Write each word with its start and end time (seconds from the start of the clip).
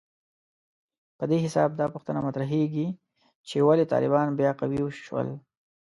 په 1.17 1.23
دې 1.29 1.37
حساب 1.45 1.69
دا 1.79 1.85
پوښتنه 1.93 2.19
مطرحېږي 2.27 2.87
چې 3.47 3.57
ولې 3.67 3.85
طالبان 3.93 4.27
بیا 4.39 4.51
قوي 4.59 4.79
شول 5.05 5.27